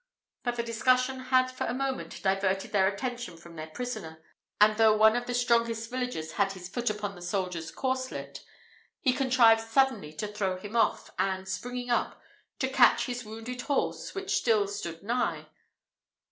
[0.41, 4.23] But the discussion had for a moment diverted their attention from their prisoner,
[4.59, 8.43] and though one of the strongest villagers had his foot upon the soldier's corslet,
[8.99, 12.19] he contrived suddenly to throw him off, and, springing up,
[12.57, 15.45] to catch his wounded horse, which still stood nigh.